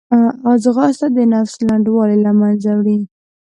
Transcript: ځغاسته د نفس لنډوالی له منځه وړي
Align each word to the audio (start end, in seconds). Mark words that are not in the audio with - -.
ځغاسته 0.63 1.07
د 1.17 1.19
نفس 1.33 1.53
لنډوالی 1.67 2.17
له 2.25 2.31
منځه 2.39 2.69
وړي 2.77 2.97